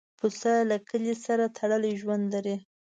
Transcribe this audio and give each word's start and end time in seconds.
پسه 0.19 0.53
له 0.69 0.77
کلي 0.89 1.15
سره 1.25 1.53
تړلی 1.57 1.93
ژوند 2.01 2.23
لري. 2.33 2.55